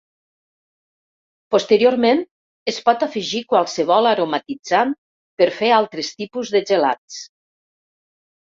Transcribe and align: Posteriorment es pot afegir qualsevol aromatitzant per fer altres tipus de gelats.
Posteriorment 1.55 2.21
es 2.73 2.79
pot 2.87 3.05
afegir 3.07 3.41
qualsevol 3.53 4.11
aromatitzant 4.13 4.97
per 5.43 5.49
fer 5.59 5.71
altres 5.81 6.11
tipus 6.23 6.55
de 6.57 6.67
gelats. 6.73 7.21